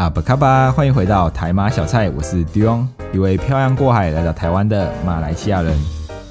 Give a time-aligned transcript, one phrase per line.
[0.00, 5.76] 阿巴卡巴，欢迎回到台马小菜，我是 Dion，一位漂洋过海来到台湾的马来西亚人。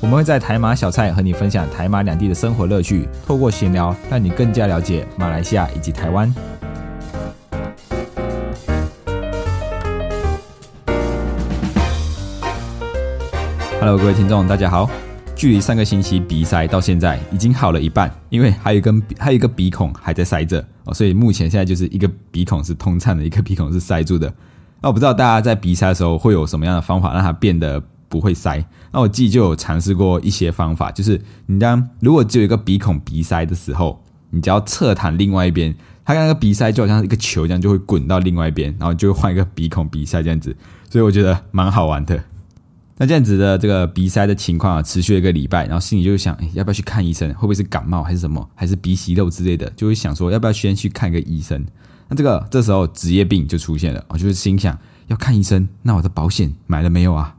[0.01, 6.33] 我们会在台马小菜和你分享台马两地的生活乐趣，透过闲聊，让你更加了解马来西亚以及台湾。
[13.79, 14.89] Hello，各位听众，大家好。
[15.39, 24.27] 距离上个星期鼻塞到现在已经好了一半，因为还有一根还有一个鼻孔还在塞着哦，所以目前现在就是一个鼻孔是通畅的，一个鼻孔是塞住的。
[24.81, 28.61] 那我不知道大家在鼻塞的时候会有什么样的方法让它变得不会塞？
[28.91, 40.53] 那我自己就有尝试过一些方法，就是你当如果只有一个鼻孔鼻塞的时候，你只要侧躺另外一边，它那个鼻塞就好像一个球这样就会滚到另外一边，然后就会换一个鼻孔鼻塞这样子，
[40.89, 42.21] 所以我觉得蛮好玩的。
[43.01, 47.33] 那这样子的这个鼻塞的情况啊，持续了一个礼拜，然后心里就想，要不要去看医生？
[47.35, 48.45] 会不会是感冒还是什么？
[48.53, 49.69] 还是鼻息肉之类的？
[49.69, 51.65] 就会想说，要不要先去看个医生？
[52.09, 54.77] 那这个这时候职业病就出现了，我就是心想，
[55.07, 57.33] 要看医生，那我的保险买了没有啊？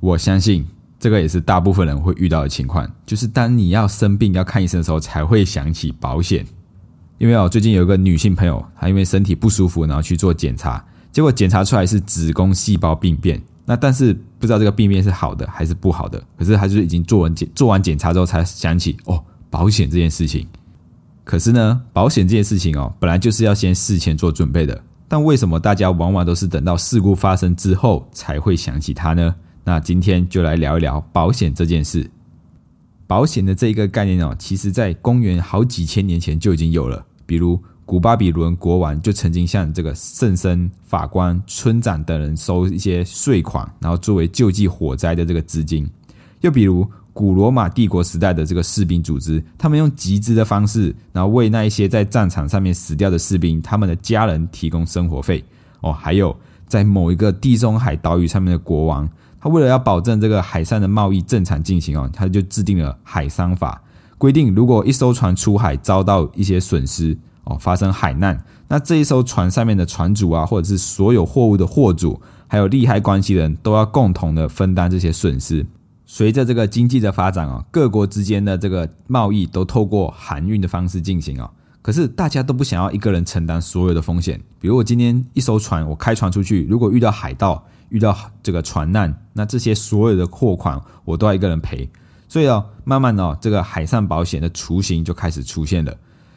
[0.00, 0.66] 我相信
[0.98, 6.44] 这个也是大部分人会遇到的情况，就是当你要生病要看医生的时候，才会想起保险。
[7.18, 13.40] 因为哦，最近有一个女性朋友，她因为身体不舒服，然后去做检查，结果检查出来是子宫细胞病变。
[13.64, 20.46] 那但是不知道这个病变是好的还是不好的，可是他就是已经做完检做完检查之后才想起哦保险这件事情。
[21.24, 24.82] 可是呢，保险这件事情哦，本来就是要先事前做准备的。
[25.08, 29.34] 但为什么大家往往都是等到事故发生之后才会想起它呢？
[29.64, 32.10] 那今天就来聊一聊保险这件事。
[33.06, 37.62] 保险的这一个概念哦，其实在公元好几千年前就已经有了，比如。
[37.86, 45.86] 古巴比伦国王就曾经向这个圣僧、法官、村长等人收一些税款，然后作为救济火灾的这个资金。
[46.40, 55.44] 又比如古罗马帝国时代的这个士兵组织，他们用集资的方式，然后为那一些在战场上面死掉的士兵他们的家人提供生活费。
[55.80, 56.34] 哦，还有
[56.66, 59.06] 在某一个地中海岛屿上面的国王，
[59.38, 63.82] 他为了要保证这个海上的贸易正常进行哦，他就制定了海商法，
[64.16, 67.14] 规定如果一艘船出海遭到一些损失。
[67.44, 75.66] 哦，发生海难，那这一艘船上面的船主啊，或者是所有货物的货主，还有利害关系人都要共同的分担这些损失。
[76.06, 81.50] 随着这个经济的发展啊，各国之间的这个贸易都透过航运的方式进行啊。
[81.80, 84.40] 可是大家都不想要一个人承担所有的风险。
[84.58, 91.86] 比如我今天一艘船，我开船出去，如果遇到海盗，遇到这个船难，那这些所有的货款我都要一个人赔。
[92.26, 95.94] 所以哦，慢慢的，这个海上保险的雏形就开始出现了。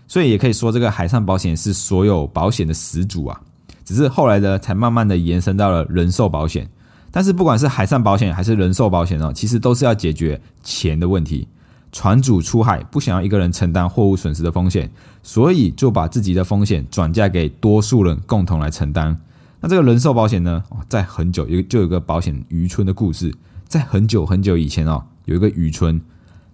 [0.07, 3.39] 所以也可以说，这个海上保险是所有保险的始祖啊。
[3.83, 6.67] 只是后来呢，才慢慢的延伸到了人寿保险。
[7.11, 11.47] 但是不管是海上保险还是人寿保险哦，其实都是要解决钱的问题。
[11.91, 14.91] 船主出海不想要一个人承担货物损失的风险，
[15.23, 19.17] 所以就把自己的风险转嫁给多数人共同来承担。
[19.59, 23.33] 那这个人寿保险呢，在很久有就有个保险渔村的故事。
[23.67, 25.99] 在很久很久以前哦，有一个渔村，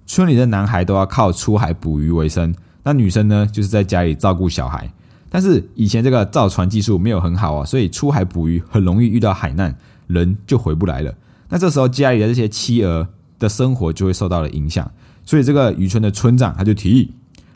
[0.05, 2.53] 村里的男孩都要靠出海捕鱼为生。
[2.83, 4.91] 那女生呢，就是在家里照顾小孩。
[5.29, 11.11] 但是以前这个造船技术没有很好啊，所以出海捕鱼很容易遇到海难，人就回不来了。
[11.49, 13.07] 那这时候家里的这些妻儿
[13.39, 14.89] 的生活就会受到了影响。
[15.25, 17.11] 所以这个渔村的村长他就提议，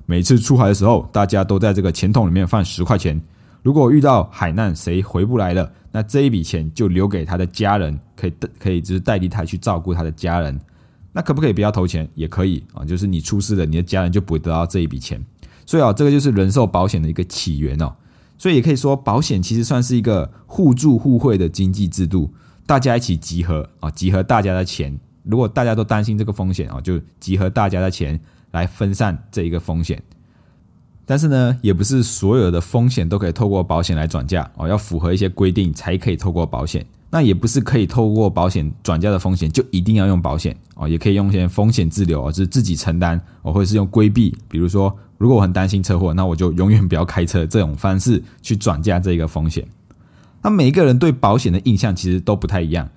[0.06, 3.22] 每次出海的时候，大家都在这个钱桶里面放十块钱。
[3.62, 10.60] 如果遇到海难，谁回不来了，那这一笔钱就留给他的家人，可以可以就是代替他去照顾他的家人。
[11.14, 12.08] 那可不可以不要投钱？
[12.14, 15.24] 也可以啊，就是你出事了，你的家人就不会得到这一笔钱。
[15.66, 17.94] 所以啊，这个就是人寿保险的一个起源哦。
[18.38, 22.32] 所以也可以说，保险其实算是一个互助互惠的经济制度，
[22.68, 25.00] 大家一起集合啊，集合大家的钱。
[25.24, 28.20] 如果大家都担心这个风险啊，就集合大家的钱
[28.52, 30.02] 来分散这一个风险。
[31.06, 36.86] 但是呢，也不是所有的风险都可以透过保险来转嫁哦，要符合一些规定才可以透过保险。
[37.10, 49.66] 那也不是可以透过保险转嫁的风险就一定要用保险哦，也可以用一些风险自留哦，就是自己承担哦，或者是用规避，比如说如果我很担心车祸，那我就永远不要开车这种方式去转嫁这个风险。
[50.44, 52.88] 那每一个人对保险的印象其实都不太一样。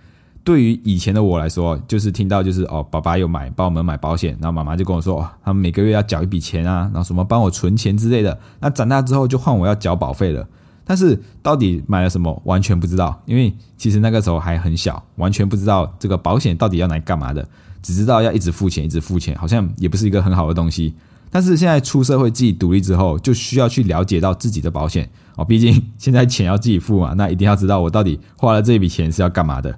[0.43, 8.39] 对于以前的我来说，就是听到就是哦，爸爸有买帮我们买保险，然后妈妈就跟我说，哦，他们每个月要缴一笔钱啊，然后什么帮我存钱之类的。
[8.59, 10.49] 那长大之后就换我要缴保费了。
[10.91, 17.47] 但是到底买了什么，完全不知道，因为其实那个时候还很小，完全不知道这个保险到底要来干嘛的，
[17.81, 20.93] 只知道要一直付钱，一直付钱，好像也不是一个很好的东西。
[21.31, 29.73] 但是现在出社会自己独立之后，就需要去了解到自己的保险哦，毕竟现在钱要自己付嘛，那一定要知道我到底花了这笔钱是要干嘛的。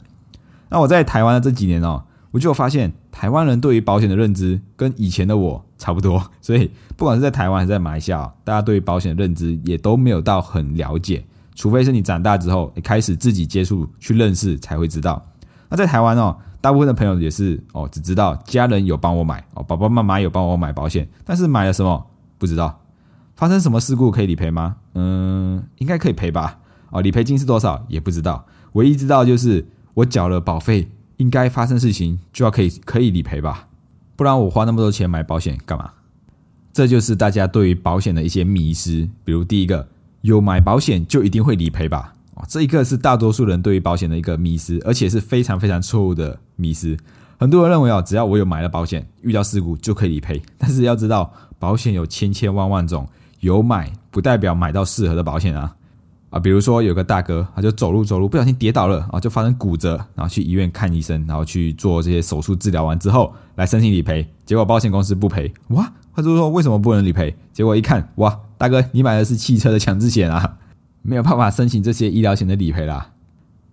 [0.70, 11.22] 那我在台湾的这几年哦，我就发现台湾人对于保险的认知跟以前的我差不多，所以不管是在台湾还是在马来西亚，大家对于保险的认知也都没有到很了解，
[11.54, 15.24] 除非是你长大之后开始自己接触去认识才会知道。
[15.68, 22.06] 那在台湾哦，大部分的朋友也是哦，只知道家人有帮我买哦，爸爸妈妈有帮我买保险，但是买了什么
[22.38, 22.80] 不知道，
[23.36, 24.76] 发生什么事故可以理赔吗？
[24.94, 26.58] 嗯，应该可以赔吧？
[26.90, 29.66] 哦，理赔金是多少也不知道，唯一知道就是。
[29.94, 30.90] 我缴了保费，
[31.22, 33.68] 应该发生事情就要可以可以理赔吧？
[34.16, 35.92] 不然我花那么多钱买保险干嘛？
[36.72, 39.08] 这就是大家对于保险的一些迷失。
[39.24, 39.86] 比如第一个，
[40.22, 42.12] 有买保险就一定会理赔吧？
[42.34, 46.98] 哦，这一个是大多数人对于保险的一个迷失，而且是非常非常错误的迷失。
[47.38, 50.42] 很多人认为哦，只要我有买了保险，遇到事故就可以理赔。
[50.58, 53.08] 但是要知道，保险有千千万万种，
[53.38, 55.76] 有买不代表买到适合的保险啊。
[56.32, 67.36] 啊，比如说有个大哥，他就走路走路不小心跌倒了，啊，就发生骨折，然后去医院看医生，然后去做这些手术治疗完之后，来申请理赔，结果保险公司不赔，哇，他就说为什么不能理赔？
[67.52, 70.56] 结果一看，哇，大哥你买的是汽车的强制险啊，
[71.02, 73.11] 没有办法申请这些医疗险的理赔啦。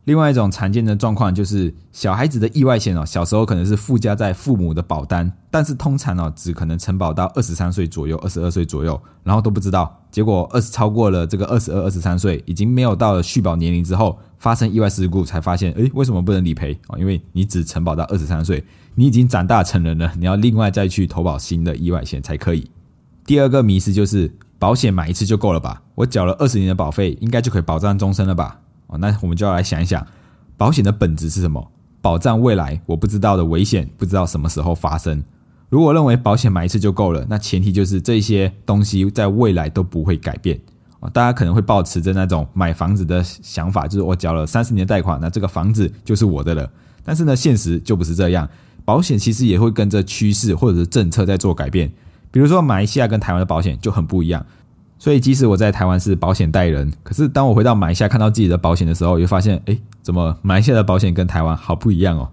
[0.09, 16.97] 另外一种常见的状况就是小孩子的意外险哦，小时候可能是附加在父母的保单，但是通常哦只可能承保到二十三岁左右、二十二岁左右，然后都不知道，结果二十超过了这个二十二、二十三岁，已经没有到了续保年龄之后，发生意外事故才发现，诶，为什么不能理赔啊？
[16.97, 18.65] 因为你只承保到二十三岁，
[18.95, 22.67] 你已经长大成人了，你要另外再去投保新的意外险才可以。
[23.27, 25.83] 第二个迷思就是保险买一次就够了吧？
[25.93, 28.59] 我缴了二十年的保费，应该就可以保障终身了吧？
[28.89, 30.05] 哦，那我们就要来想一想，
[30.57, 31.71] 保险的本质是什么？
[32.01, 35.23] 保障未来我不知道的危险，不知道什么时候发生。
[35.69, 40.59] 如果认为保险买一次就够了，那前提就是这些东西在未来都不会改变
[40.99, 41.09] 啊。
[41.09, 46.71] 大家可能会抱持着那种买房子的想法，就是我缴了三十年贷款，那这个房子就是我的了。
[47.03, 48.47] 但是呢，现实就不是这样。
[48.85, 51.91] 保险其实也会跟着趋势或者是政策在做改变。
[52.31, 54.43] 比如说马来西亚跟台湾的保险就很不一样。
[55.01, 62.29] 所以，即使我在台湾是保险代理人，可是当我回到马来西亚看到自己的保险的时候，又发现，哎，怎么马来西亚的保险跟台湾好不一样哦？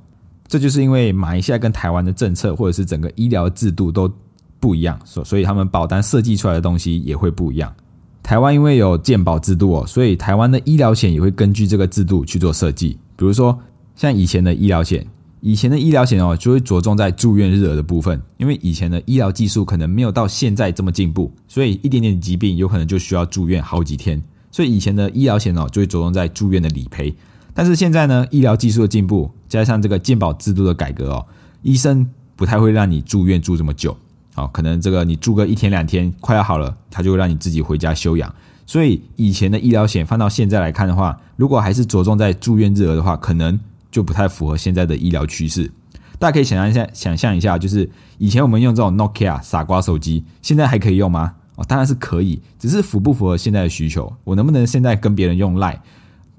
[0.48, 4.12] 这就是因为马来西亚跟台湾的政策或者是整个医疗制度都
[4.58, 7.72] 不一样，所所以他们保单设计出来的东西也会不一样。
[8.20, 12.98] 台湾因为有健保制度哦，所以台湾的医疗险也会根据这个制度去做设计。
[13.16, 13.56] 比如说，
[13.94, 15.06] 像以前的医疗险。
[15.40, 27.14] 以前的医疗险哦，就会着重在住院日额的部分，因为以前的医疗技术可能没有到现在这么进步，所以一点点疾病有可能就需要住院好几天，所以以前的医疗险哦就会着重在住院的理赔。
[27.54, 31.26] 但是现在呢，医疗技术的进步加上这个健保制度的改革哦，
[31.62, 33.96] 医生不太会让你住院住这么久，
[34.34, 38.34] 哦，可能这个你住个一天两天快要好了，他就会让你自己回家休养。
[38.64, 43.60] 所以以前的医疗险放到现在来看的话，如果还是着重在住院日额的话，可能。
[43.96, 45.72] 就不太符合现在的医疗趋势。
[46.18, 47.88] 大家可以想象一下，想象一下，就是
[48.18, 51.32] 以前我们用这种 Nokia 傻瓜手机，现在还可以用吗？
[51.54, 54.14] 哦，当然是可以，只是符不符合现在的需求？
[54.22, 55.78] 我能不能现在跟别人用 Line？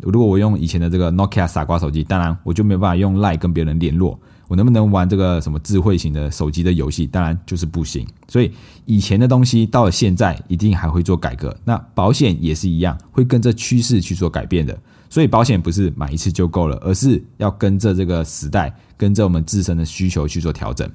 [0.02, 4.20] 如果我用以前的这个 Nokia 傻瓜手机，当然我就没办法用 Line 跟别人联络。
[4.48, 7.06] 我能不能玩这个什么智慧型的手机的游戏？
[7.06, 8.08] 当然就是不行。
[8.28, 8.52] 所以
[8.86, 11.56] 以前的东西到了现在，一定还会做改革。
[11.66, 14.78] 那保险也是一样，会跟着趋势去做改变的。
[15.10, 20.90] 所以保险不是买一次就够了，而是要跟着这个时代，跟着我们自身的需求去做调整。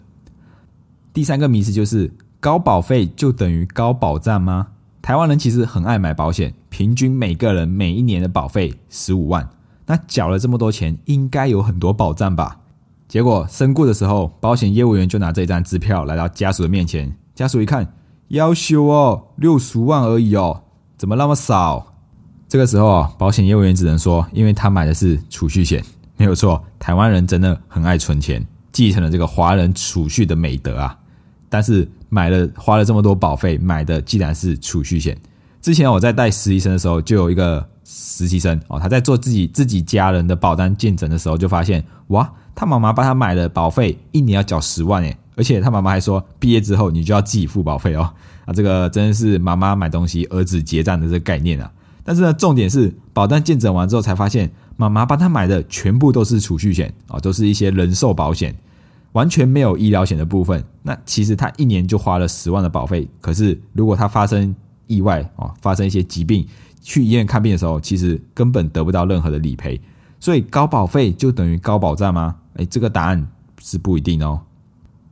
[1.13, 4.69] 第三个迷思就是高保费就等于高保障吗？
[5.03, 9.49] 台湾人其实很爱买保险，平均每个人每一年的保费十五万，
[9.87, 12.61] 那缴了这么多钱，应该有很多保障吧？
[13.13, 17.93] 结果身故的时候，保险业务员就拿这张支票来到家属的面前，家属一看，
[18.29, 20.63] 要修哦，六十万而已哦，
[20.97, 21.93] 怎么那么少？
[22.49, 25.85] 这个时候啊，保险业务员只能说，因为他买的是储蓄险，
[26.17, 26.65] 没有错。
[26.79, 28.43] 台湾人真的很爱存钱，
[28.73, 30.99] 继承了这个华人储蓄的美德啊。
[31.51, 35.15] 但是买了花了这么多保费，买的既然是储蓄险。
[35.61, 48.13] 之前我在带实习生的时候，就有一个实习生哦，他在做自己自己家人的保单见证的时候，就发现哇，他妈妈帮他买的保费一年要缴十万诶，而且他妈妈还说，毕业之后你就要自己付保费哦。
[48.45, 51.71] 啊，这个真的是妈妈买东西，儿子结账的这个概念啊。
[52.05, 58.53] 但是呢，重点是保单见诊完之后才发现，妈妈帮他买的全部都是储蓄险啊，都是一些人寿保险，
[59.13, 60.65] 完全没有医疗险的部分。
[60.83, 64.53] 那其实他一年就花了十万的保费，可是如果他发生
[64.89, 66.45] 意外啊，发生一些疾病，
[66.83, 69.81] 去医院看病的时候，其实根本得不到任何的理赔。
[70.19, 72.35] 所以高保费就等于高保障吗？
[72.55, 73.27] 哎，这个答案
[73.61, 74.41] 是不一定哦。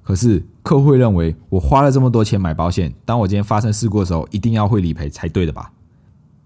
[0.02, 5.70] 可是客户会认为，我花了这么多钱买保险，当我今天发生事故的时候，一定要会理赔才对的吧？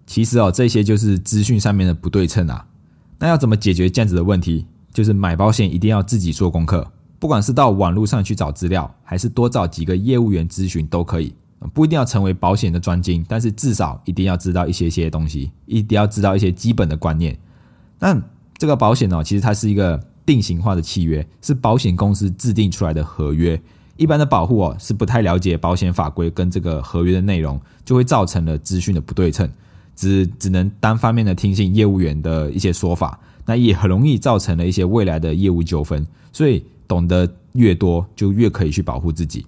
[0.06, 2.66] 其实哦，这些就是资讯上面的不对称啊。
[3.18, 4.66] 那要怎么解决这样子的问题？
[4.92, 6.86] 就是买保险一定要自己做功课，
[7.18, 11.34] 不管是到网络上去找资料，还是多找几个业务员咨询都可以。
[11.72, 17.38] 不一定要成为保险的专精，但是至少一定要知道一些些东西，一定要知道一些基本的观念。
[17.98, 18.20] 那
[18.58, 23.60] 这个保险呢，其实它是一个定型化的契约，是保险公司制定出来的合约。
[23.96, 29.48] 一般的保护哦，是不太了解保险法规跟这个合约的内容，就会造成了资讯的不对称。
[29.94, 36.04] 只只能单方面的听信业务员的一些说法，那也很容易造成了一些未来的业务纠纷。
[36.32, 39.46] 所以懂得越多，就越可以去保护自己。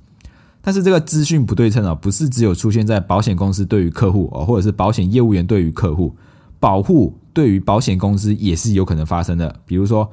[0.62, 6.14] 但是这个资讯不对称啊，不是只有出现在保险公司对于客户哦，或者是保险业务员对于客户，
[6.60, 9.52] 保护对于保险公司也是有可能发生的。
[9.66, 10.08] 比如说，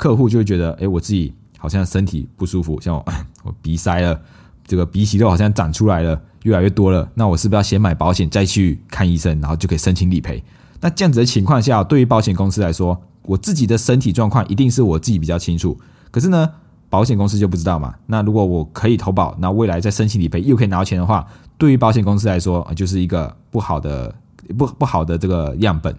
[0.00, 3.04] 客户就会觉得，哎，我自己好像身体不舒服，像我
[3.44, 4.18] 我鼻塞了，
[4.66, 6.18] 这个鼻息肉好像长出来了。
[6.44, 10.42] 越来越多了，那我是不是要先买保险再去看医生，然后就可以申请理赔？
[10.80, 15.78] 那这样子的情况下，对于保险公司来说，我自己的身体状况一定是我自己比较清楚。
[16.10, 16.48] 可是呢，
[16.88, 17.94] 保险公司就不知道嘛。
[18.06, 21.26] 那如果我可以投保，那未来再申请理赔又可以拿到钱的话，
[21.58, 24.14] 对于保险公司来说，就是一个不好的
[24.56, 25.94] 不不好的这个样本。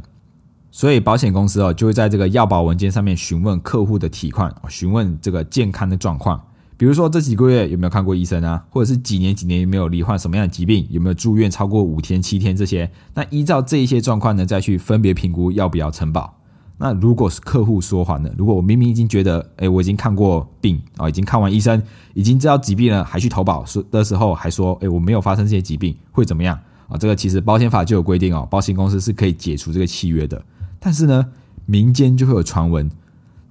[0.72, 6.42] 所以保险公司哦，就会在这个要保文件上面询问客户的体况，询问这个健康的状况。
[6.78, 8.66] 比如说这几个月有没有看过医生啊？
[8.70, 10.88] 或者是几年几年有没有罹患什么样的疾病？
[10.90, 12.90] 有没有住院超过五天七天这些？
[13.14, 16.34] 那依照这一些状况呢，再去分别评估要不要承保。
[16.78, 18.32] 那如果是客户说谎呢？
[18.36, 21.80] 如果我明明已经觉得，哎，我已经看过病啊，已经看完医生，
[22.16, 26.98] 已经知道疾病了，还去投保说的时候还说，哎，我没有发生这些疾病，会怎么样啊？
[26.98, 30.44] 这个其实保险法就有规定哦，保险公司是可以解除这个契约的。
[30.84, 31.28] 但是呢，
[31.68, 32.90] 民间就会有传闻，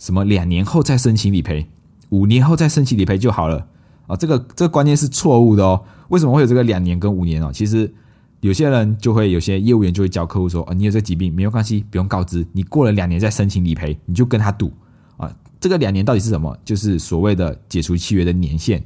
[0.01, 1.69] 什么两年后再申请理赔。
[2.09, 3.69] 五年后再申请理赔就好了
[4.09, 4.17] 啊！
[4.17, 5.81] 这个这个观念是错误的哦。
[6.09, 7.53] 为什么会有这个两年跟五年哦？
[7.53, 7.89] 其实
[8.41, 12.45] 有些人就会有些业务员就会教客户说：啊，你有这疾病没有关系，不用告知。
[12.51, 14.73] 你过了两年再申请理赔，你就跟他赌
[15.17, 15.33] 啊！
[15.61, 16.59] 这个两年到底是什么？
[16.65, 18.83] 就是所谓的解除契约的年限。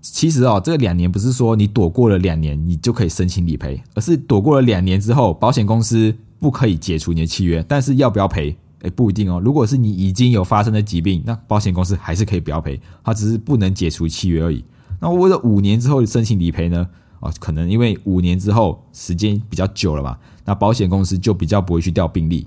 [0.00, 8.56] 其实哦，这个两年不是说你躲过了两年你就可以申请理赔，而是躲过了两年之后，保险公司不可以解除你的契约，但是要不要赔？
[8.82, 9.38] 哎，不一定哦。
[9.44, 14.64] 如果是你已经有发生的疾病，那保险公司还是可以不要赔，它只是不能解除契约而已。
[14.98, 16.88] 那为了五年之后申请理赔呢？
[17.20, 20.16] 哦，可能因为五年之后时间比较久了嘛，
[20.46, 22.46] 那保险公司就比较不会去调病例，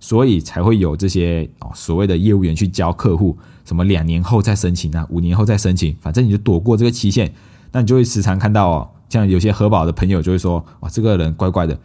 [0.00, 7.32] 所以才会有这些哦所谓的业务员去教客户，什么两年后再申请啊，五年后再申请，反正你就躲过这个期限。
[7.70, 11.78] 那你就会时常看到哦，像有些核保的朋友就会说，哇，这个人怪怪的。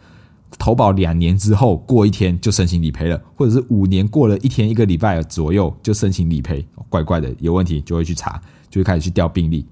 [0.56, 8.40] 投保两年之后过一天就申请理赔了，或者是五年过了一天一个礼拜左右就申请理赔，怪怪的有问题就会去查，
[8.70, 9.66] 就会开始去调病历。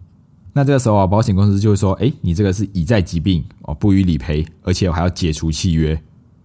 [0.53, 5.91] 那这个时候啊，保险公司就会说：“哎，你这个是已在疾病哦，不予理赔，而且我还要解除契约。”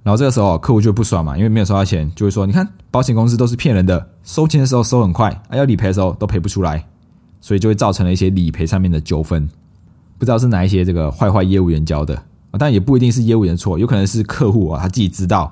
[0.04, 6.86] 然后这个时候客户就不爽嘛，因为没有收到钱，就会说：“你看保险公司都是骗人的，收钱的时候收很快，啊要理赔的时候都赔不出来，
[7.40, 9.48] 所以就会造成了一些理赔上面的纠纷。
[10.18, 12.22] 不知道是哪一些这个坏坏业务员教的。”
[12.60, 15.51] 但也不一定是业务员错，有可能是客户啊，他自己知道，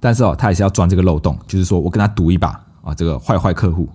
[0.00, 2.48] 但是哦，他也是要钻这个漏洞，就是说我跟他赌一把
[2.82, 3.88] 啊，这个坏坏客户。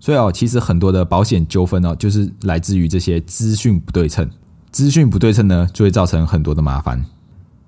[0.00, 4.28] 所以哦，其实很多的保险纠纷呢，就是来自于这些资讯不对称，
[4.70, 7.02] 资讯不对称呢，就会造成很多的麻烦。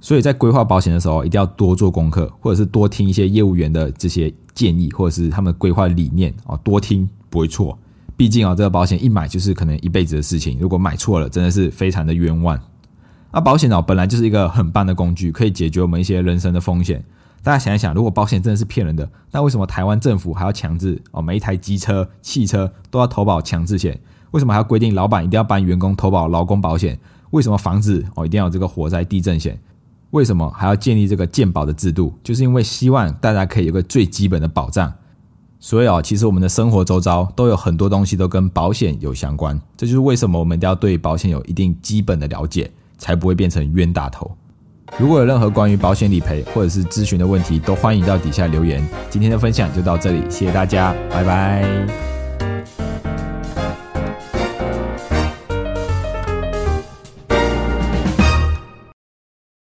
[0.01, 7.77] 所以在规划保险的时候，一定要多做功课，或者是多听一些业务员的这些建议，或者是他们规划理念啊，多听不会错。
[8.17, 12.59] 毕竟啊，这个保险一买就是可能一辈子的事情，如果买错了，真的是非常的冤枉。
[13.37, 17.05] 那保险哦，本来就是一个很棒的工具，可以解决我们一些人生的风险。
[17.43, 24.01] 大家想一想，如果保险真的是骗人的，那为什么台湾政府还要强制哦，每一台机车、汽车都要投保强制险？
[24.31, 26.99] 为什么还要规定老板一定要帮员工投保劳工保险？
[27.33, 29.61] 为什么房子哦一定要有这个火灾地震险？
[30.13, 32.15] 为什么还要建立这个健保的制度？
[32.25, 34.91] 就是因为希望大家可以有个最基本的保障。
[35.61, 42.71] 所以哦，其实我们的生活周遭都有很多东西都跟保险有相关，这就是为什么我们都要对保险有一定基本的了解。
[42.99, 44.31] 才不会变成冤大头。
[44.99, 48.87] 如果有任何关于保险理赔或者是咨询的问题，都欢迎到底下留言。
[49.11, 52.16] 今天的分享就到这里，谢谢大家，拜拜。